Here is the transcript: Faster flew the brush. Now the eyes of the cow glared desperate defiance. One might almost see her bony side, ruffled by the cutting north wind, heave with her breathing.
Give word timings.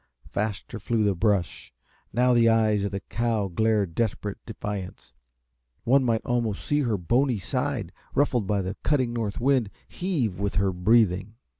Faster 0.31 0.79
flew 0.79 1.03
the 1.03 1.13
brush. 1.13 1.71
Now 2.11 2.33
the 2.33 2.49
eyes 2.49 2.83
of 2.83 2.91
the 2.91 3.01
cow 3.01 3.47
glared 3.49 3.93
desperate 3.93 4.43
defiance. 4.47 5.13
One 5.83 6.03
might 6.03 6.25
almost 6.25 6.65
see 6.65 6.79
her 6.79 6.97
bony 6.97 7.37
side, 7.37 7.91
ruffled 8.15 8.47
by 8.47 8.63
the 8.63 8.75
cutting 8.81 9.13
north 9.13 9.39
wind, 9.39 9.69
heave 9.87 10.39
with 10.39 10.55
her 10.55 10.71
breathing. 10.73 11.35